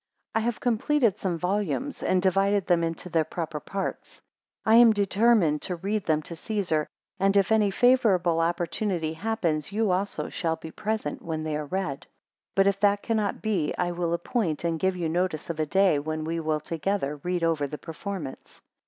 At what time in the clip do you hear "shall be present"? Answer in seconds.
10.27-11.21